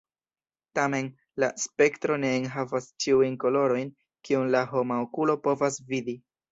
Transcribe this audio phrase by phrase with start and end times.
[0.79, 1.09] Tamen,
[1.43, 3.95] la spektro ne enhavas ĉiujn kolorojn
[4.31, 6.23] kiun la homa okulo povas vidi.